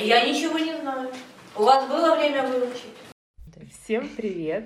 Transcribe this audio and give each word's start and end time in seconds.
Я 0.00 0.24
ничего 0.24 0.58
не 0.58 0.80
знаю. 0.80 1.10
У 1.56 1.62
вас 1.64 1.88
было 1.88 2.14
время 2.14 2.46
выучить? 2.46 2.94
Всем 3.82 4.08
привет! 4.08 4.64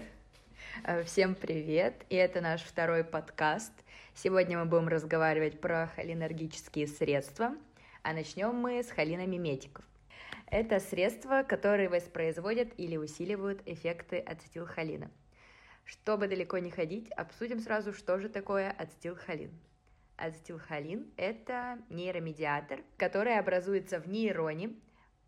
Э, 0.85 1.03
Всем 1.05 1.35
привет! 1.35 1.95
И 2.11 2.17
это 2.17 2.43
наш 2.43 2.61
второй 2.62 3.03
подкаст. 3.03 3.73
Сегодня 4.14 4.59
мы 4.59 4.67
будем 4.67 4.89
разговаривать 4.89 5.59
про 5.59 5.91
холинергические 5.96 6.87
средства, 6.87 7.55
а 8.03 8.13
начнем 8.13 8.55
мы 8.55 8.82
с 8.82 8.91
холиномиметиков. 8.91 9.85
Это 10.49 10.81
средства, 10.81 11.44
которые 11.44 11.89
воспроизводят 11.89 12.69
или 12.77 12.99
усиливают 12.99 13.63
эффекты 13.64 14.19
ацетилхолина. 14.19 15.11
Чтобы 15.85 16.29
далеко 16.29 16.58
не 16.58 16.71
ходить, 16.71 17.11
обсудим 17.13 17.61
сразу, 17.61 17.94
что 17.94 18.19
же 18.19 18.29
такое 18.29 18.71
ацетилхолин. 18.71 19.50
Ацетилхолин– 20.19 21.11
это 21.17 21.79
нейромедиатор, 21.89 22.80
который 22.99 23.39
образуется 23.39 23.99
в 23.99 24.08
нейроне, 24.08 24.75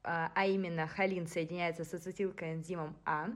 а 0.04 0.30
а 0.34 0.46
именно 0.46 0.86
холин 0.86 1.26
соединяется 1.26 1.84
с 1.84 1.94
ацетилкоэнзимом 1.94 2.96
А, 3.04 3.28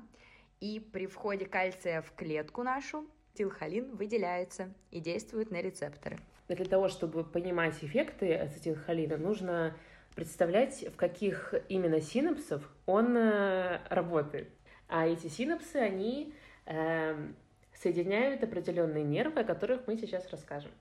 и 0.60 0.80
при 0.80 1.06
входе 1.06 1.46
кальция 1.46 2.02
в 2.02 2.12
клетку 2.12 2.62
нашу 2.62 3.06
ацетилхолин 3.38 3.94
выделяется 3.96 4.72
и 4.90 5.00
действует 5.00 5.50
на 5.50 5.62
рецепторы. 5.62 6.18
Для 6.48 6.64
того, 6.64 6.88
чтобы 6.88 7.24
понимать 7.24 7.76
эффекты 7.82 8.34
ацетилхолина, 8.34 9.16
нужно 9.16 9.76
представлять, 10.14 10.84
в 10.92 10.96
каких 10.96 11.54
именно 11.68 12.00
синапсов 12.00 12.68
он 12.86 13.16
э, 13.16 13.80
работает. 13.90 14.50
А 14.88 15.06
эти 15.06 15.28
синапсы, 15.28 15.76
они 15.76 16.34
эм, 16.66 17.36
соединяют 17.74 18.42
определенные 18.42 19.04
нервы, 19.04 19.42
о 19.42 19.44
которых 19.44 19.86
мы 19.86 19.96
сейчас 19.96 20.28
расскажем. 20.30 20.72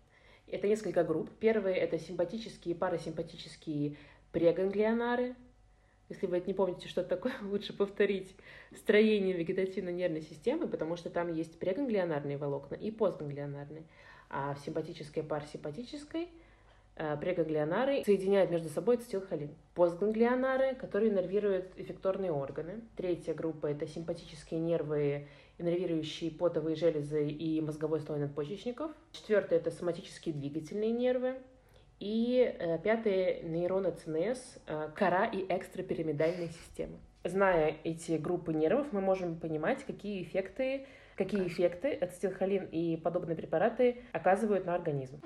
Это 0.47 0.67
несколько 0.67 1.03
групп. 1.03 1.29
Первые— 1.39 1.75
это 1.77 1.99
симпатические 1.99 2.73
и 2.73 2.77
парасимпатические 2.77 3.97
преганглионары. 4.31 5.35
Если 6.09 6.25
вы 6.25 6.37
это 6.37 6.47
не 6.47 6.53
помните, 6.53 6.87
что 6.87 7.03
такое, 7.03 7.33
лучше 7.41 7.73
повторить 7.73 8.35
строение 8.75 9.33
вегетативной 9.33 9.93
нервной 9.93 10.21
системы, 10.21 10.67
потому 10.67 10.95
что 10.95 11.09
там 11.09 11.33
есть 11.33 11.59
преганглионарные 11.59 12.37
волокна 12.37 12.75
и 12.75 12.91
постганглионарные. 12.91 13.83
А 14.29 14.53
в 14.53 14.59
симпатической 14.59 15.23
парасимпатической 15.23 16.29
э, 16.95 17.17
преганглионары 17.17 18.03
соединяют 18.03 18.51
между 18.51 18.69
собой 18.69 18.97
ацетилхолин. 18.97 19.51
Постганглионары, 19.73 20.75
которые 20.75 21.11
нервируют 21.11 21.71
эффекторные 21.77 22.31
органы. 22.31 22.81
Третья 22.95 23.33
группа— 23.33 23.67
это 23.67 23.87
симпатические 23.87 24.59
нервы, 24.59 25.27
иннервирующие 25.57 26.31
потовые 26.31 26.75
железы 26.75 27.27
и 27.29 27.61
мозговой 27.61 27.99
слой 28.01 28.19
надпочечников. 28.19 28.91
Четвертое— 29.11 29.59
это 29.59 29.71
соматические 29.71 30.35
двигательные 30.35 30.91
нервы. 30.91 31.37
И 31.99 32.55
э, 32.59 32.77
пятое— 32.79 33.41
нейроны 33.43 33.91
ЦНС, 33.91 34.59
э, 34.67 34.89
кора 34.95 35.25
и 35.25 35.45
экстрапирамидальные 35.49 36.49
системы. 36.49 36.99
Зная 37.23 37.75
эти 37.83 38.13
группы 38.13 38.53
нервов, 38.53 38.93
мы 38.93 39.01
можем 39.01 39.39
понимать, 39.39 39.83
какие 39.83 40.21
эффекты, 40.21 40.85
какие 41.15 41.47
эффекты 41.47 41.93
ацетилхолин 41.93 42.65
и 42.65 42.97
подобные 42.97 43.35
препараты 43.35 44.03
оказывают 44.11 44.65
на 44.65 44.75
организм. 44.75 45.19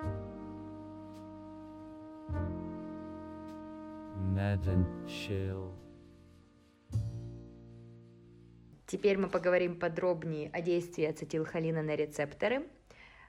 Теперь 8.88 9.18
мы 9.18 9.30
поговорим 9.30 9.78
подробнее 9.78 10.50
о 10.52 10.62
действии 10.62 11.06
ацетилхолина 11.06 11.82
на 11.84 11.96
рецепторы, 11.96 12.68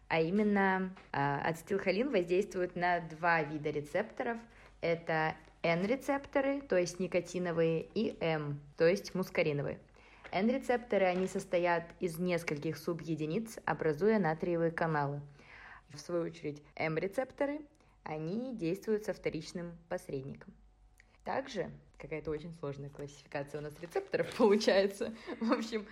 а 0.09 0.21
именно 0.21 0.95
а, 1.13 1.41
ацетилхолин 1.49 2.11
воздействует 2.11 2.77
на 2.77 3.01
два 3.01 3.43
вида 3.43 3.71
рецепторов. 3.71 4.39
Это 4.81 5.35
N-рецепторы, 5.63 6.61
то 6.61 6.77
есть 6.77 6.99
никотиновые, 6.99 7.87
и 7.95 8.17
M, 8.21 8.61
то 8.77 8.87
есть 8.87 9.15
мускариновые. 9.15 9.79
N-рецепторы, 10.33 11.07
они 11.07 11.27
состоят 11.27 11.85
из 12.01 12.19
нескольких 12.19 12.79
субъединиц, 12.79 13.59
образуя 13.65 14.19
натриевые 14.19 14.71
каналы. 14.71 15.21
В 15.91 15.99
свою 15.99 16.25
очередь, 16.25 16.63
M-рецепторы, 16.75 17.61
они 18.03 18.57
действуют 18.57 19.05
со 19.05 19.13
вторичным 19.13 19.79
посредником. 19.89 20.53
Также 21.25 21.71
какая-то 21.99 22.31
очень 22.31 22.53
сложная 22.55 22.91
классификация 22.91 23.61
у 23.61 23.63
нас 23.63 23.75
рецепторов 23.81 24.35
получается. 24.37 25.15
В 25.41 25.53
общем, 25.53 25.87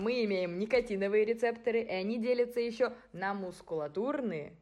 мы 0.00 0.24
имеем 0.24 0.58
никотиновые 0.58 1.24
рецепторы, 1.24 1.82
и 1.82 1.90
они 1.90 2.18
делятся 2.18 2.60
еще 2.60 2.92
на 3.12 3.34
мускулатурные 3.34 4.52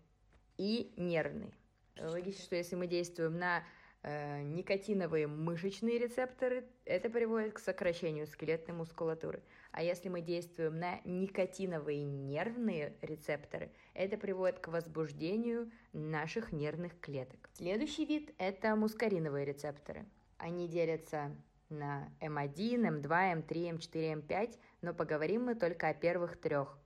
и 0.56 0.92
нервные. 0.96 1.52
Логично, 1.98 2.42
что 2.42 2.56
если 2.56 2.74
мы 2.76 2.86
действуем 2.86 3.38
на 3.38 3.62
э, 4.02 4.42
никотиновые 4.42 5.26
мышечные 5.26 5.98
рецепторы, 5.98 6.64
это 6.84 7.08
приводит 7.08 7.54
к 7.54 7.58
сокращению 7.58 8.26
скелетной 8.26 8.74
мускулатуры. 8.74 9.42
А 9.70 9.82
если 9.82 10.08
мы 10.08 10.20
действуем 10.20 10.78
на 10.78 11.00
никотиновые 11.04 12.04
нервные 12.04 12.96
рецепторы, 13.02 13.70
это 13.94 14.16
приводит 14.16 14.58
к 14.58 14.68
возбуждению 14.68 15.70
наших 15.92 16.52
нервных 16.52 16.98
клеток. 17.00 17.48
Следующий 17.54 18.04
вид– 18.04 18.34
это 18.38 18.74
мускариновые 18.76 19.44
рецепторы. 19.44 20.04
Они 20.38 20.68
делятся 20.68 21.34
на 21.68 22.08
М1, 22.20 23.02
М2, 23.02 23.08
М3, 23.08 23.78
М4, 23.78 24.22
М5, 24.22 24.58
но 24.84 24.92
поговорим 24.92 25.46
мы 25.46 25.54
только 25.54 25.88
о 25.88 25.94
первых 25.94 26.36
трех. 26.36 26.78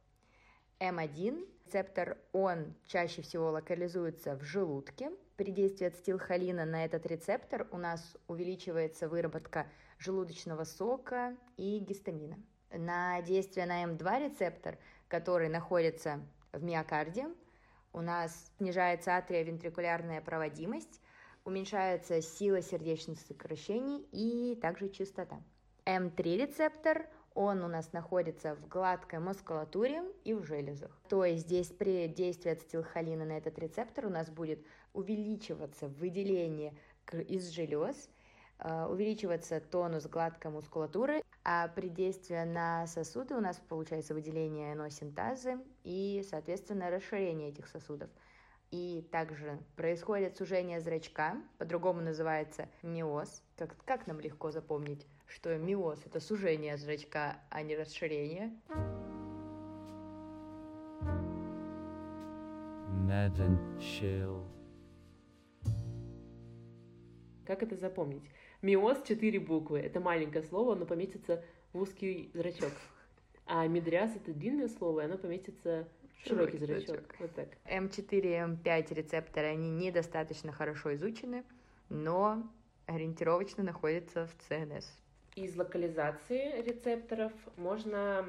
М1 0.78 1.44
рецептор, 1.66 2.16
он 2.32 2.74
чаще 2.86 3.22
всего 3.22 3.50
локализуется 3.50 4.36
в 4.36 4.44
желудке. 4.44 5.10
При 5.36 5.50
действии 5.50 5.88
ацетилхолина 5.88 6.64
на 6.64 6.84
этот 6.84 7.04
рецептор 7.06 7.66
у 7.72 7.76
нас 7.76 8.16
увеличивается 8.28 9.08
выработка 9.08 9.66
желудочного 9.98 10.62
сока 10.62 11.36
и 11.56 11.80
гистамина. 11.80 12.38
На 12.70 13.20
действие 13.22 13.66
на 13.66 13.82
М2 13.82 14.30
рецептор, 14.30 14.78
который 15.08 15.48
находится 15.48 16.20
в 16.52 16.62
миокарде, 16.62 17.26
у 17.92 18.00
нас 18.00 18.52
снижается 18.58 19.16
атриовентрикулярная 19.16 20.20
проводимость, 20.20 21.00
уменьшается 21.44 22.22
сила 22.22 22.62
сердечных 22.62 23.18
сокращений 23.18 24.06
и 24.12 24.54
также 24.54 24.88
частота. 24.88 25.42
М3 25.84 26.36
рецептор, 26.36 27.08
он 27.38 27.62
у 27.62 27.68
нас 27.68 27.92
находится 27.92 28.56
в 28.56 28.66
гладкой 28.66 29.20
мускулатуре 29.20 30.02
и 30.24 30.34
в 30.34 30.42
железах. 30.42 30.90
То 31.08 31.24
есть 31.24 31.44
здесь 31.44 31.68
при 31.68 32.08
действии 32.08 32.50
ацетилхолина 32.50 33.24
на 33.24 33.38
этот 33.38 33.56
рецептор 33.60 34.06
у 34.06 34.10
нас 34.10 34.28
будет 34.28 34.58
увеличиваться 34.92 35.86
выделение 35.86 36.74
из 37.12 37.50
желез, 37.50 38.10
э, 38.58 38.86
увеличиваться 38.86 39.60
тонус 39.60 40.06
гладкой 40.06 40.50
мускулатуры, 40.50 41.22
а 41.44 41.68
при 41.68 41.88
действии 41.88 42.42
на 42.42 42.88
сосуды 42.88 43.36
у 43.36 43.40
нас 43.40 43.60
получается 43.68 44.14
выделение 44.14 44.74
носинтазы 44.74 45.60
и, 45.84 46.26
соответственно, 46.28 46.90
расширение 46.90 47.50
этих 47.50 47.68
сосудов. 47.68 48.10
И 48.70 49.00
также 49.10 49.58
происходит 49.76 50.36
сужение 50.36 50.80
зрачка, 50.80 51.40
по-другому 51.56 52.02
называется 52.02 52.68
миоз. 52.82 53.42
Как, 53.56 53.74
как 53.86 54.06
нам 54.06 54.20
легко 54.20 54.50
запомнить, 54.50 55.06
что 55.26 55.56
миоз– 55.56 56.00
это 56.04 56.20
сужение 56.20 56.76
зрачка, 56.76 57.40
а 57.48 57.62
не 57.62 57.76
расширение? 57.76 58.52
Chill. 63.78 64.44
Как 67.46 67.62
это 67.62 67.76
запомнить? 67.76 68.24
Миоз— 68.60 69.02
четыре 69.08 69.40
буквы. 69.40 69.80
Это 69.80 69.98
маленькое 69.98 70.44
слово, 70.44 70.74
оно 70.74 70.84
поместится 70.84 71.42
в 71.72 71.80
узкий 71.80 72.30
зрачок. 72.34 72.72
А 73.50 73.66
медриас— 73.66 74.14
это 74.16 74.34
длинное 74.34 74.68
слово, 74.68 75.00
и 75.00 75.04
оно 75.06 75.16
поместится 75.16 75.88
в 76.22 76.28
широкий, 76.28 76.58
зрачок. 76.58 77.00
Вот 77.18 77.34
так. 77.34 77.48
М4 77.64 78.20
и 78.20 78.34
М5 78.34 78.94
рецепторы, 78.94 79.46
они 79.46 79.70
недостаточно 79.70 80.52
хорошо 80.52 80.94
изучены, 80.94 81.44
но 81.88 82.46
ориентировочно 82.84 83.64
находятся 83.64 84.26
в 84.26 84.36
ЦНС. 84.46 84.86
Из 85.34 85.56
локализации 85.56 86.60
рецепторов 86.60 87.32
можно 87.56 88.26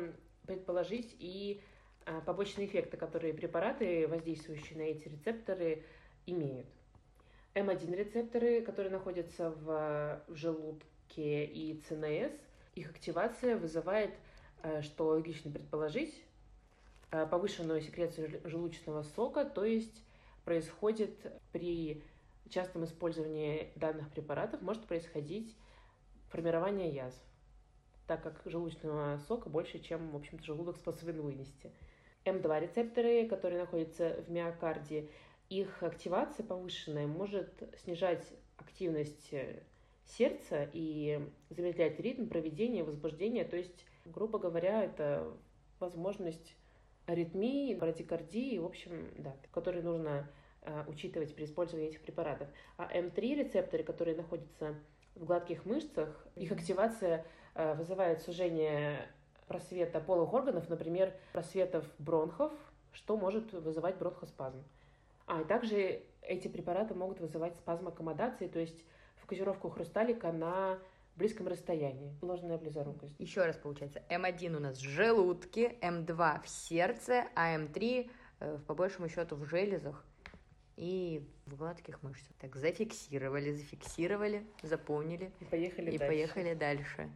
предположить 0.47 1.13
и 1.19 1.59
а, 2.05 2.21
побочные 2.21 2.67
эффекты, 2.67 2.95
которые 2.95 3.33
препараты, 3.33 4.07
воздействующие 4.07 4.77
на 4.77 4.83
эти 4.83 5.09
рецепторы, 5.09 5.83
имеют. 6.27 6.67
М1 7.55 7.93
рецепторы, 7.93 8.61
которые 8.61 8.91
находятся 8.91 9.51
в, 9.51 10.23
в 10.29 10.35
желудке 10.35 11.43
и 11.43 11.81
ЦНС, 11.81 12.31
их 12.75 12.89
активация 12.89 13.57
вызывает, 13.57 14.11
э, 14.11 14.28
что 14.81 15.07
логично 15.07 15.51
предположить, 15.51 16.13
э, 17.11 17.25
повышенную 17.25 17.81
секрецию 17.81 18.29
жел- 18.29 18.41
желудочного 18.43 19.03
сока, 19.03 19.45
то 19.45 19.63
есть 19.63 20.03
происходит 20.45 21.15
при 21.51 22.03
частом 22.49 22.83
использовании 22.83 23.71
данных 23.75 24.09
препаратов 24.11 24.61
может 24.61 24.85
происходить 24.85 25.55
формирование 26.29 26.89
язв, 26.89 27.21
так 28.07 28.23
как 28.23 28.41
желудочного 28.45 29.19
сока 29.27 29.49
больше, 29.49 29.79
чем, 29.79 30.11
в 30.11 30.15
общем-то, 30.15 30.43
желудок 30.43 30.77
способен 30.77 31.21
вынести. 31.21 31.71
М2 32.25 32.59
рецепторы, 32.59 33.27
которые 33.27 33.61
находятся 33.61 34.23
в 34.27 34.31
миокарде, 34.31 35.09
их 35.49 35.81
активация 35.81 36.45
повышенная 36.45 37.07
может 37.07 37.51
снижать 37.83 38.27
активность 38.57 39.29
э, 39.31 39.63
сердца 40.05 40.69
и 40.73 41.19
замедляет 41.49 41.99
ритм 41.99 42.27
проведения, 42.27 42.83
возбуждения. 42.83 43.45
То 43.45 43.57
есть, 43.57 43.85
грубо 44.05 44.39
говоря, 44.39 44.83
это 44.83 45.31
возможность 45.79 46.55
аритмии, 47.05 47.73
брадикардии, 47.73 48.57
в 48.57 48.65
общем, 48.65 49.11
да, 49.17 49.35
которые 49.51 49.83
нужно 49.83 50.29
э, 50.61 50.83
учитывать 50.87 51.35
при 51.35 51.45
использовании 51.45 51.89
этих 51.89 52.01
препаратов. 52.01 52.47
А 52.77 52.91
М3 52.93 53.35
рецепторы, 53.35 53.83
которые 53.83 54.15
находятся 54.15 54.75
в 55.15 55.25
гладких 55.25 55.65
мышцах, 55.65 56.27
их 56.35 56.51
активация 56.51 57.25
э, 57.55 57.73
вызывает 57.75 58.21
сужение 58.21 59.09
просвета 59.47 59.99
полых 59.99 60.31
органов, 60.33 60.69
например, 60.69 61.13
просветов 61.33 61.83
бронхов, 61.97 62.53
что 62.91 63.17
может 63.17 63.51
вызывать 63.51 63.97
бронхоспазм. 63.97 64.63
А, 65.25 65.41
и 65.41 65.45
также 65.45 66.03
эти 66.21 66.47
препараты 66.47 66.93
могут 66.93 67.19
вызывать 67.19 67.55
спазм 67.55 67.87
аккомодации, 67.87 68.47
то 68.47 68.59
есть 68.59 68.85
фокусировку 69.17 69.69
хрусталика 69.69 70.31
на 70.31 70.79
близком 71.19 71.47
расстоянии. 71.47 72.15
Ложная 72.21 72.57
близорукость. 72.57 73.13
Еще 73.19 73.45
раз 73.45 73.55
получается, 73.57 74.01
М1 74.09 74.55
у 74.55 74.59
нас 74.59 74.77
в 74.77 74.81
желудке, 74.81 75.75
М2 75.81 76.41
в 76.43 76.49
сердце, 76.49 77.27
а 77.35 77.55
М3 77.55 78.09
э, 78.39 78.55
в, 78.57 78.63
по 78.63 78.73
большему 78.73 79.07
счету 79.09 79.35
в 79.35 79.45
железах 79.45 80.03
и 80.77 81.27
в 81.45 81.55
гладких 81.57 82.01
мышцах. 82.03 82.31
Так, 82.39 82.55
зафиксировали, 82.55 83.51
зафиксировали, 83.51 84.45
запомнили 84.63 85.31
И 85.41 85.45
поехали 85.45 85.91
и 85.91 85.97
дальше. 85.97 86.07
поехали 86.07 86.53
дальше. 86.53 87.09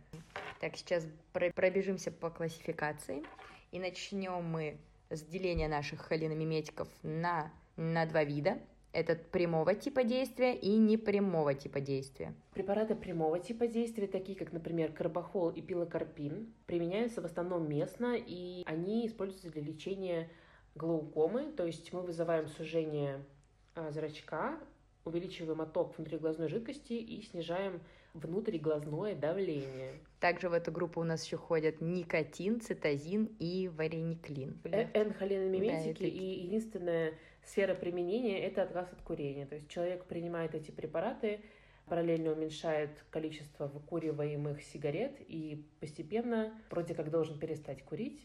Так, 0.60 0.76
сейчас 0.76 1.08
про- 1.32 1.52
пробежимся 1.52 2.12
по 2.12 2.30
классификации. 2.30 3.24
И 3.72 3.80
начнем 3.80 4.44
мы 4.44 4.78
с 5.10 5.22
деления 5.22 5.68
наших 5.70 6.02
холиномиметиков 6.02 6.88
на, 7.04 7.52
на 7.78 8.06
два 8.06 8.24
вида. 8.24 8.60
Это 8.94 9.16
прямого 9.16 9.74
типа 9.74 10.04
действия 10.04 10.56
и 10.56 10.78
непрямого 10.78 11.56
типа 11.56 11.82
действия. 11.82 12.36
Препараты 12.54 12.94
прямого 12.94 13.40
типа 13.40 13.66
действия, 13.66 14.06
такие 14.06 14.38
как, 14.38 14.54
например, 14.54 14.92
карбахол 14.94 15.50
и 15.50 15.62
пилокарпин, 15.62 16.54
применяются 16.68 17.20
в 17.22 17.26
основном 17.26 17.68
местно, 17.68 18.16
и 18.16 18.62
они 18.68 19.08
используются 19.08 19.50
для 19.50 19.64
лечения 19.64 20.30
глаукомы, 20.76 21.52
то 21.58 21.66
есть 21.66 21.92
мы 21.92 22.02
вызываем 22.02 22.48
сужение 22.48 23.26
а, 23.74 23.90
зрачка, 23.92 24.60
увеличиваем 25.06 25.62
отток 25.62 25.98
внутриглазной 25.98 26.48
жидкости 26.48 26.94
и 26.94 27.22
снижаем 27.24 27.82
внутриглазное 28.14 29.16
давление. 29.16 29.94
Также 30.20 30.50
в 30.50 30.54
эту 30.54 30.72
группу 30.72 31.02
у 31.02 31.04
нас 31.04 31.26
еще 31.26 31.38
ходят 31.38 31.82
никотин, 31.82 32.62
цитозин 32.62 33.26
и 33.40 33.70
варениклин. 33.70 34.60
Э, 34.66 34.88
N-холиномиметики 34.94 36.00
Да, 36.00 36.06
это- 36.08 36.16
и 36.16 36.44
единственная 36.46 37.14
сфера 37.46 37.76
применения– 37.76 38.40
это 38.46 38.64
отказ 38.64 38.92
от 38.92 39.02
курения. 39.02 39.46
То 39.46 39.56
есть 39.56 39.70
человек 39.70 40.06
принимает 40.06 40.56
эти 40.56 40.72
препараты, 40.72 41.42
параллельно 41.86 42.32
уменьшает 42.32 42.92
количество 43.10 43.68
выкуриваемых 43.68 44.62
сигарет 44.64 45.16
и 45.20 45.66
постепенно 45.80 46.54
вроде 46.70 46.94
как 46.96 47.10
должен 47.12 47.38
перестать 47.40 47.84
курить, 47.84 48.22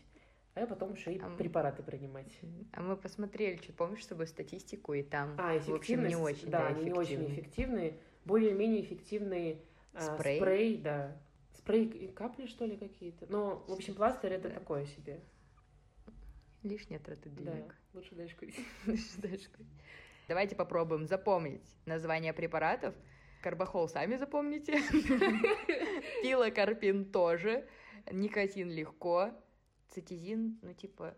а 0.54 0.66
потом 0.66 0.94
еще 0.94 1.12
и 1.12 1.20
А 1.20 1.30
препараты 1.36 1.82
принимать. 1.82 2.38
А 2.72 2.80
мы 2.82 2.96
посмотрели, 2.96 3.56
чуть 3.56 3.76
помнишь 3.76 4.04
с 4.04 4.06
тобой 4.08 4.26
статистику, 4.26 4.94
и 4.94 5.02
там, 5.02 5.34
А, 5.38 5.58
в 5.58 5.74
общем, 5.74 6.06
не 6.06 6.16
очень, 6.16 6.50
да, 6.50 6.60
да, 6.60 6.66
они 6.68 6.84
не 6.84 6.92
очень 6.92 7.26
эффективны. 7.26 7.32
эффективные. 7.34 7.94
Более-менее 8.24 8.82
эффективный 8.82 9.62
а, 9.94 10.16
Спрей? 10.16 10.38
спрей, 10.40 10.76
да. 10.78 11.16
Спрей 11.54 11.86
и 11.86 12.08
капли, 12.08 12.46
что 12.46 12.64
ли, 12.64 12.76
какие-то. 12.76 13.26
Но, 13.28 13.64
в 13.66 13.72
общем, 13.72 13.94
пластырь 13.94 14.32
это 14.34 14.48
Да. 14.48 14.54
такое 14.54 14.86
себе. 14.86 15.20
Лишняя 16.62 16.98
трата 16.98 17.28
Да, 17.30 17.52
денег. 17.52 17.74
лучше 17.94 18.14
дальше 18.14 18.36
курить. 18.36 18.58
Знаешь, 18.86 19.48
как. 19.50 19.66
Давайте 20.26 20.56
попробуем 20.56 21.06
запомнить 21.06 21.66
название 21.86 22.32
препаратов. 22.32 22.94
Карбахол 23.42 23.88
сами 23.88 24.16
запомните. 24.16 24.72
Пилокарпин 26.22 27.06
тоже. 27.12 27.66
Никотин 28.10 28.70
легко. 28.70 29.30
Цитизин, 29.88 30.58
ну 30.62 30.74
типа... 30.74 31.16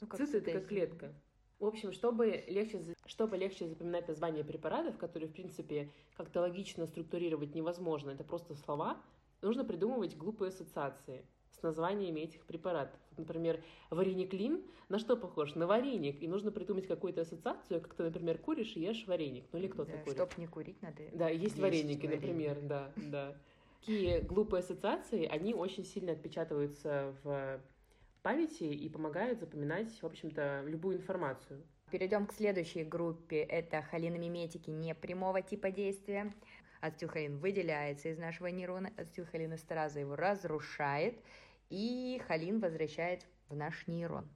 Ну, 0.00 0.06
Цит 0.16 0.34
это 0.34 0.52
как 0.52 0.68
клетка. 0.68 1.12
В 1.58 1.66
общем, 1.66 1.92
чтобы 1.92 2.42
легче, 2.48 2.82
чтобы 3.04 3.36
легче 3.36 3.68
запоминать 3.68 4.08
названия 4.08 4.42
препаратов, 4.42 4.96
которые, 4.96 5.28
в 5.28 5.32
принципе, 5.32 5.90
как-то 6.16 6.40
логично 6.40 6.86
структурировать 6.86 7.54
невозможно, 7.54 8.10
это 8.10 8.24
просто 8.24 8.54
слова, 8.54 9.00
нужно 9.42 9.64
придумывать 9.64 10.16
глупые 10.16 10.48
ассоциации 10.48 11.26
с 11.52 11.62
названиями 11.62 12.20
этих 12.20 12.44
препаратов. 12.44 12.98
Например, 13.16 13.62
варениклин 13.90 14.62
на 14.88 14.98
что 14.98 15.16
похож? 15.16 15.54
На 15.54 15.66
вареник. 15.66 16.22
И 16.22 16.28
нужно 16.28 16.50
придумать 16.50 16.86
какую-то 16.86 17.22
ассоциацию, 17.22 17.80
как 17.80 17.94
ты, 17.94 18.02
например, 18.02 18.38
куришь 18.38 18.76
и 18.76 18.80
ешь 18.80 19.06
вареник. 19.06 19.44
Ну 19.52 19.58
или 19.58 19.68
кто-то 19.68 19.92
Да, 19.92 19.98
курит. 19.98 20.16
Чтоб 20.16 20.38
не 20.38 20.46
курить, 20.46 20.82
надо... 20.82 21.02
Да, 21.12 21.28
есть, 21.28 21.42
есть 21.44 21.58
вареники, 21.58 22.06
вареник. 22.06 22.22
например, 22.22 22.60
да, 22.62 22.92
да. 22.96 23.36
Такие 23.80 24.20
глупые 24.20 24.60
ассоциации, 24.60 25.24
они 25.26 25.54
очень 25.54 25.84
сильно 25.84 26.12
отпечатываются 26.12 27.14
в 27.22 27.60
памяти 28.22 28.64
и 28.64 28.88
помогают 28.88 29.40
запоминать, 29.40 29.90
в 30.02 30.04
общем-то, 30.04 30.64
любую 30.66 30.98
информацию. 30.98 31.62
Перейдем 31.90 32.26
к 32.26 32.32
следующей 32.32 32.84
группе. 32.84 33.38
Это 33.42 33.82
холиномиметики 33.82 34.70
непрямого 34.70 35.42
типа 35.42 35.70
действия. 35.70 36.32
Ацетилхолин 36.80 37.38
выделяется 37.38 38.08
из 38.08 38.18
нашего 38.18 38.46
нейрона, 38.48 38.92
ацетилхолинэстераза 38.96 40.00
его 40.00 40.16
разрушает, 40.16 41.18
и 41.68 42.20
холин 42.26 42.58
возвращает 42.60 43.26
в 43.48 43.56
наш 43.56 43.86
нейрон. 43.86 44.28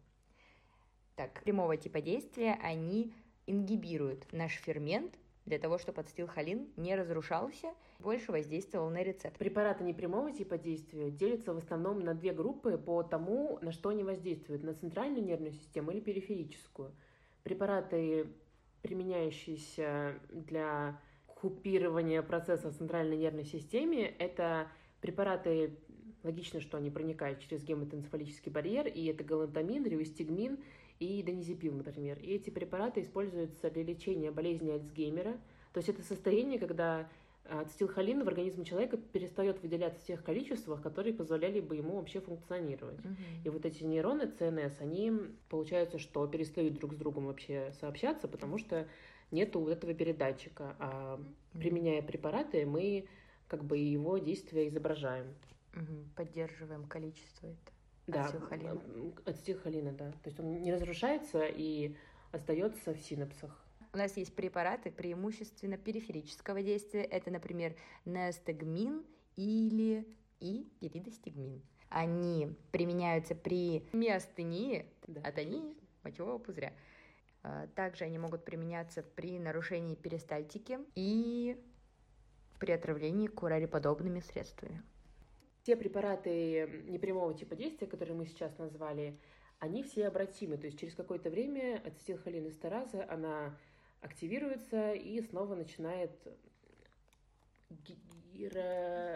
Так, 1.16 1.42
прямого 1.42 1.76
типа 1.76 2.00
действия 2.00 2.58
они 2.62 3.14
ингибируют 3.46 4.32
наш 4.32 4.52
фермент 4.52 5.14
для 5.46 5.58
того, 5.58 5.78
чтобы 5.78 6.00
ацетилхолин 6.00 6.68
не 6.76 6.94
разрушался, 6.94 7.74
больше 7.98 8.32
воздействовал 8.32 8.90
на 8.90 9.02
рецептор. 9.02 9.38
Препараты 9.38 9.84
непрямого 9.84 10.32
типа 10.32 10.58
действия 10.58 11.10
делятся 11.10 11.52
в 11.52 11.58
основном 11.58 12.00
на 12.00 12.14
две 12.14 12.32
группы 12.32 12.78
по 12.78 13.02
тому, 13.02 13.58
на 13.60 13.72
что 13.72 13.90
они 13.90 14.02
воздействуют, 14.04 14.62
на 14.62 14.74
центральную 14.74 15.24
нервную 15.24 15.52
систему 15.52 15.90
или 15.90 16.00
периферическую. 16.00 16.92
Препараты, 17.42 18.26
применяющиеся 18.82 20.18
для 20.30 20.98
купирования 21.44 22.22
процесса 22.22 22.70
в 22.70 22.74
центральной 22.74 23.18
нервной 23.18 23.44
системе, 23.44 24.06
это 24.18 24.66
препараты, 25.02 25.76
логично, 26.22 26.58
что 26.58 26.78
они 26.78 26.88
проникают 26.88 27.40
через 27.40 27.62
гематоэнцефалический 27.64 28.50
барьер, 28.50 28.86
и 28.86 29.04
это 29.04 29.24
галантамин, 29.24 29.84
риустигмин 29.84 30.56
и 31.00 31.22
донизепил, 31.22 31.74
например. 31.74 32.18
И 32.18 32.30
эти 32.30 32.48
препараты 32.48 33.02
используются 33.02 33.70
для 33.70 33.82
лечения 33.82 34.30
болезни 34.30 34.70
Альцгеймера. 34.70 35.34
То 35.74 35.80
есть 35.80 35.90
это 35.90 36.02
состояние, 36.02 36.58
когда 36.58 37.10
ацетилхолин 37.46 38.24
в 38.24 38.28
организме 38.28 38.64
человека 38.64 38.96
перестает 38.96 39.60
выделяться 39.60 40.00
в 40.00 40.06
тех 40.06 40.24
количествах, 40.24 40.80
которые 40.80 41.12
позволяли 41.12 41.60
бы 41.60 41.76
ему 41.76 41.96
вообще 41.96 42.20
функционировать. 42.20 43.00
И 43.44 43.50
вот 43.50 43.66
эти 43.66 43.84
нейроны 43.84 44.30
ЦНС, 44.30 44.80
они, 44.80 45.12
получается, 45.50 45.98
что 45.98 46.26
перестают 46.26 46.72
друг 46.72 46.94
с 46.94 46.96
другом 46.96 47.26
вообще 47.26 47.74
сообщаться, 47.80 48.28
потому 48.28 48.56
что 48.56 48.88
нету 49.30 49.60
вот 49.60 49.70
этого 49.70 49.94
передатчика. 49.94 50.76
А 50.78 51.20
применяя 51.52 52.02
препараты, 52.02 52.66
мы 52.66 53.06
как 53.48 53.64
бы 53.64 53.76
его 53.78 54.18
действия 54.18 54.68
изображаем. 54.68 55.34
Поддерживаем 56.16 56.86
количество 56.86 57.46
это. 57.48 57.72
Да, 58.06 58.24
Ацетилхолина. 58.26 58.80
ацетилхолина, 59.24 59.92
да. 59.92 60.10
То 60.12 60.26
есть 60.28 60.38
он 60.38 60.60
не 60.60 60.72
разрушается 60.72 61.44
и 61.46 61.96
остается 62.32 62.92
в 62.94 63.00
синапсах. 63.00 63.64
У 63.92 63.96
нас 63.96 64.16
есть 64.16 64.34
препараты 64.34 64.90
преимущественно 64.90 65.78
периферического 65.78 66.62
действия. 66.62 67.02
Это, 67.02 67.30
например, 67.30 67.76
неостегмин 68.04 69.04
или 69.36 70.06
и 70.40 70.68
пиридостигмин. 70.80 71.62
Они 71.88 72.54
применяются 72.72 73.34
при 73.34 73.86
миостении, 73.92 74.86
Да. 75.06 75.20
атонии 75.22 75.74
мочевого 76.02 76.38
пузыря. 76.38 76.72
А, 77.44 77.66
Также 77.74 78.04
они 78.04 78.18
могут 78.18 78.44
применяться 78.44 79.02
при 79.02 79.38
нарушении 79.38 79.94
перистальтики 79.94 80.78
и 80.94 81.62
при 82.58 82.72
отравлении 82.72 83.26
курариподобными 83.26 84.20
средствами. 84.20 84.82
Те 85.62 85.76
препараты 85.76 86.84
непрямого 86.88 87.34
типа 87.34 87.54
действия, 87.54 87.86
которые 87.86 88.16
мы 88.16 88.26
сейчас 88.26 88.56
назвали, 88.58 89.18
они 89.58 89.82
все 89.82 90.08
обратимы. 90.08 90.56
То 90.56 90.66
есть 90.66 90.78
через 90.78 90.94
какое-то 90.94 91.28
время 91.30 91.82
ацетилхолинэстераза, 91.84 93.06
она 93.10 93.56
активируется 94.00 94.92
и 94.92 95.20
снова 95.20 95.54
начинает 95.54 96.10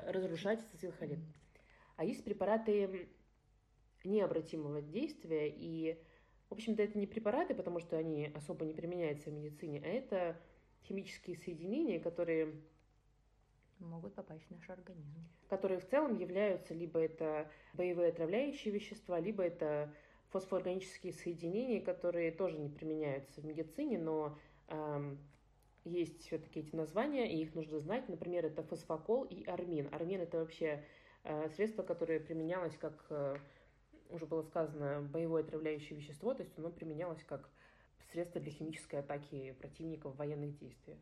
разрушать 0.06 0.60
ацетилхолин. 0.60 1.24
А 1.96 2.04
есть 2.04 2.24
препараты 2.24 3.08
необратимого 4.04 4.80
действия, 4.80 5.48
и, 5.48 5.98
в 6.48 6.52
общем-то, 6.52 6.82
это 6.82 6.98
не 6.98 7.06
препараты, 7.06 7.54
потому 7.54 7.80
что 7.80 7.96
они 7.96 8.30
особо 8.34 8.64
не 8.64 8.74
применяются 8.74 9.30
в 9.30 9.34
медицине, 9.34 9.82
а 9.84 9.88
это 9.88 10.40
химические 10.84 11.36
соединения, 11.36 12.00
которые 12.00 12.54
Могут 13.78 14.14
попасть 14.14 14.44
в 14.48 14.50
наш 14.50 14.68
организм. 14.70 15.24
которые 15.48 15.78
в 15.78 15.86
целом 15.86 16.18
являются 16.18 16.74
либо 16.74 16.98
это 16.98 17.50
боевые 17.74 18.08
отравляющие 18.08 18.72
вещества, 18.74 19.20
либо 19.20 19.42
это 19.42 19.94
фосфоорганические 20.30 21.12
соединения, 21.12 21.80
которые 21.80 22.32
тоже 22.32 22.58
не 22.58 22.68
применяются 22.68 23.40
в 23.40 23.44
медицине, 23.44 23.98
но 23.98 24.36
эм, 24.68 25.18
есть 25.84 26.26
все-таки 26.26 26.60
эти 26.60 26.74
названия, 26.74 27.32
и 27.32 27.40
их 27.42 27.54
нужно 27.54 27.78
знать. 27.78 28.08
Например, 28.08 28.44
это 28.44 28.62
фосфокол 28.62 29.24
и 29.24 29.44
армин. 29.44 29.88
Армин 29.92 30.20
это 30.20 30.38
вообще 30.38 30.84
э, 31.24 31.48
средство, 31.50 31.82
которое 31.82 32.20
применялось 32.20 32.76
как, 32.76 33.06
э, 33.10 33.36
уже 34.10 34.26
было 34.26 34.42
сказано, 34.42 35.02
боевое 35.02 35.42
отравляющее 35.42 35.98
вещество, 35.98 36.34
то 36.34 36.42
есть 36.42 36.58
оно 36.58 36.70
применялось 36.70 37.22
как 37.24 37.48
средство 38.10 38.40
для 38.40 38.52
химической 38.52 38.96
атаки 38.96 39.54
противника 39.60 40.08
в 40.08 40.16
военных 40.16 40.56
действиях. 40.58 40.98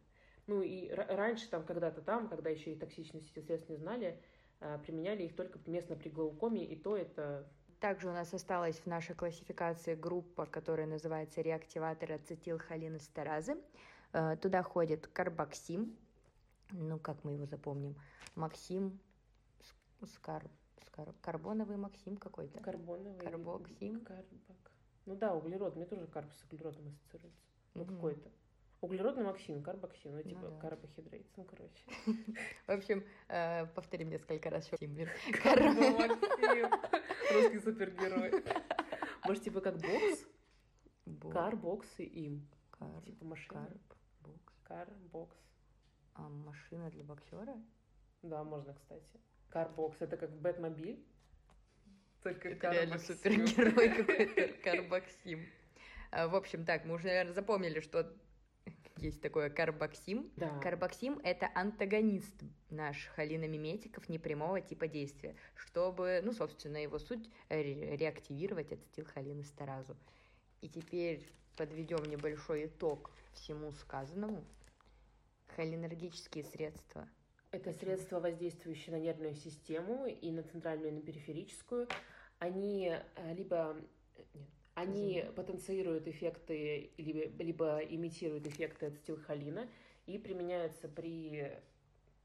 Ну 0.46 0.62
и 0.62 0.90
раньше 0.90 1.48
там 1.48 1.64
когда-то 1.64 2.02
там, 2.02 2.28
когда 2.28 2.50
еще 2.50 2.72
и 2.72 2.76
токсичность 2.76 3.30
этих 3.30 3.44
средств 3.44 3.68
не 3.68 3.76
знали, 3.76 4.20
э, 4.60 4.78
применяли 4.84 5.24
их 5.24 5.34
только 5.34 5.58
местно 5.66 5.96
при 5.96 6.08
глаукоме, 6.08 6.64
и 6.64 6.76
то 6.76 6.96
это 6.96 7.48
Также 7.80 8.08
у 8.08 8.12
нас 8.12 8.32
осталась 8.32 8.76
в 8.78 8.86
нашей 8.86 9.14
классификации 9.14 9.94
группа, 9.94 10.46
которая 10.46 10.86
называется 10.86 11.42
реактиватор 11.42 12.12
ацетилхолинестеразы. 12.12 13.56
Э, 14.12 14.36
Туда 14.40 14.62
ходит 14.62 15.06
карбоксим, 15.08 15.96
ну 16.70 16.98
как 16.98 17.22
мы 17.24 17.32
его 17.32 17.46
запомним, 17.46 17.96
Максим, 18.34 18.98
скар, 20.06 20.42
скар- 20.84 21.14
карбоновый 21.20 21.76
Максим 21.76 22.16
какой-то. 22.16 22.60
карбоновый. 22.60 23.18
Карбоксим. 23.20 24.00
Карбок. 24.04 24.72
Ну 25.06 25.14
да, 25.16 25.34
углерод. 25.34 25.76
Мне 25.76 25.86
тоже 25.86 26.06
карб 26.06 26.32
с 26.32 26.42
углеродом 26.44 26.88
ассоциируется. 26.88 27.40
Ну 27.74 27.84
Мгм. 27.84 27.94
какой-то. 27.94 28.30
Углеродный 28.82 29.24
максим, 29.24 29.62
карбоксин, 29.62 30.12
ну 30.14 30.22
типа 30.22 30.48
да. 30.50 30.58
карбохидрат, 30.60 31.22
ну 31.36 31.44
короче. 31.44 31.82
В 32.66 32.70
общем, 32.70 33.04
э, 33.28 33.66
повторим 33.74 34.10
несколько 34.10 34.50
раз. 34.50 34.68
Карбомаксим. 35.42 36.70
Русский 37.32 37.58
супергерой. 37.60 38.44
Может, 39.24 39.42
типа 39.44 39.60
как 39.60 39.76
бокс? 39.78 40.26
Бо- 41.06 41.30
Кар, 41.30 41.56
бокс 41.56 41.88
и 41.98 42.04
им. 42.04 42.46
кар- 42.70 43.02
Типа 43.02 43.24
машина. 43.24 43.64
карб, 43.66 43.80
бокс. 44.20 44.54
Кар, 44.64 44.88
бокс. 45.12 45.38
А 46.14 46.28
машина 46.28 46.90
для 46.90 47.04
боксера? 47.04 47.56
Да, 48.22 48.44
можно, 48.44 48.74
кстати. 48.74 49.20
Карбокс 49.56 49.96
это 50.00 50.18
как 50.18 50.30
Бэтмобиль. 50.38 51.02
Только 52.22 52.50
Это 52.50 52.72
реально 52.72 52.98
супергерой 52.98 53.88
какой-то, 54.04 54.48
Карбоксим. 54.62 55.46
В 56.12 56.34
общем, 56.34 56.66
так, 56.66 56.84
мы 56.84 56.96
уже, 56.96 57.06
наверное, 57.06 57.32
запомнили, 57.32 57.80
что 57.80 58.12
есть 58.98 59.22
такое 59.22 59.48
карбоксим. 59.48 60.30
Да. 60.36 60.58
Карбоксим— 60.60 61.18
это 61.24 61.50
антагонист 61.54 62.34
наш 62.68 63.06
холиномиметиков 63.14 64.10
непрямого 64.10 64.60
типа 64.60 64.88
действия, 64.88 65.36
чтобы, 65.54 66.20
ну, 66.22 66.32
собственно, 66.32 66.76
его 66.76 66.98
суть— 66.98 67.30
ре- 67.48 67.96
реактивировать 67.96 68.72
ацетилхолинестеразу. 68.72 69.96
И 70.60 70.68
теперь 70.68 71.26
подведем 71.56 72.04
небольшой 72.04 72.66
итог 72.66 73.10
всему 73.32 73.72
сказанному. 73.72 74.44
Холинергические 75.54 76.44
средства. 76.44 77.08
Это 77.56 77.72
средства, 77.72 78.20
воздействующие 78.20 78.94
на 78.94 79.00
нервную 79.00 79.34
систему 79.34 80.06
и 80.06 80.30
на 80.30 80.42
центральную, 80.42 80.90
и 80.90 80.94
на 80.96 81.00
периферическую. 81.00 81.88
Они 82.38 82.92
э, 82.92 83.34
либо 83.34 83.78
э, 84.14 84.22
нет, 84.34 84.48
они 84.74 85.20
Извини. 85.20 85.32
потенцируют 85.32 86.06
эффекты, 86.06 86.90
либо, 86.98 87.42
либо 87.42 87.78
имитируют 87.78 88.46
эффекты 88.46 88.86
ацетилхолина 88.86 89.70
и 90.04 90.18
применяются 90.18 90.86
при 90.86 91.50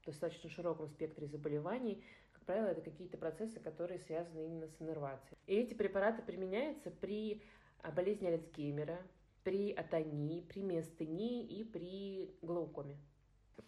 достаточно 0.04 0.50
широком 0.50 0.86
спектре 0.88 1.26
заболеваний. 1.26 2.04
Как 2.34 2.44
правило, 2.44 2.66
это 2.66 2.82
какие-то 2.82 3.16
процессы, 3.16 3.58
которые 3.58 4.00
связаны 4.00 4.44
именно 4.44 4.68
с 4.68 4.82
иннервацией. 4.82 5.38
И 5.46 5.54
эти 5.54 5.72
препараты 5.72 6.20
применяются 6.20 6.90
при 6.90 7.40
а, 7.80 7.90
болезни 7.90 8.26
Альцгеймера, 8.26 8.98
при 9.44 9.72
атонии, 9.72 10.42
при 10.42 10.60
миостении 10.60 11.42
и 11.42 11.64
при 11.64 12.30
глаукоме. 12.42 12.98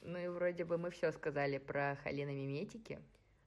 Ну 0.03 0.19
и 0.19 0.29
вроде 0.29 0.65
бы 0.65 0.79
мы 0.79 0.91
все 0.91 1.13
сказали 1.13 1.59
про 1.59 1.97
холиномиметики. 2.03 2.99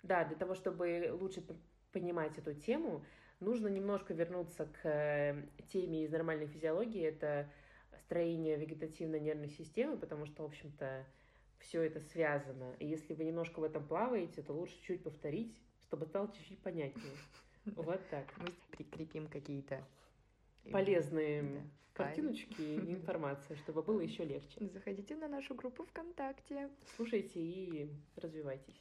Да, 0.03 0.25
для 0.25 0.35
того, 0.35 0.55
чтобы 0.55 1.09
лучше 1.11 1.43
понимать 1.91 2.37
эту 2.37 2.53
тему, 2.53 3.03
нужно 3.39 3.67
немножко 3.67 4.13
вернуться 4.13 4.65
к 4.65 4.87
э, 4.87 5.43
теме 5.71 6.03
из 6.03 6.11
нормальной 6.11 6.47
физиологии. 6.47 7.03
Это 7.03 7.49
строение 8.05 8.57
вегетативной 8.57 9.19
нервной 9.19 9.49
системы, 9.49 9.97
потому 9.97 10.25
что, 10.25 10.43
в 10.43 10.45
общем-то, 10.45 11.05
все 11.59 11.81
это 11.81 11.99
связано. 11.99 12.73
И 12.79 12.87
если 12.87 13.13
вы 13.13 13.25
немножко 13.25 13.59
в 13.59 13.63
этом 13.63 13.85
плаваете, 13.85 14.41
то 14.41 14.53
лучше 14.53 14.79
чуть 14.81 15.03
повторить, 15.03 15.59
чтобы 15.81 16.05
стало 16.05 16.31
чуть-чуть 16.33 16.59
понятнее. 16.59 17.15
Вот 17.75 17.99
так. 18.09 18.25
Мы 18.37 18.53
прикрепим 18.71 19.27
какие-то 19.27 19.83
Полезные 20.71 21.41
Да. 21.43 22.03
картиночки 22.05 22.61
и 22.61 22.75
информация, 22.93 23.57
чтобы 23.57 23.81
было 23.83 24.01
еще 24.01 24.23
легче. 24.23 24.67
Заходите 24.73 25.15
на 25.15 25.27
нашу 25.27 25.55
группу 25.55 25.83
ВКонтакте. 25.85 26.69
Слушайте 26.95 27.39
и 27.39 27.89
развивайтесь. 28.17 28.75